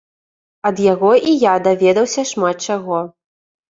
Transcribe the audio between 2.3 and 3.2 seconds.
шмат чаго.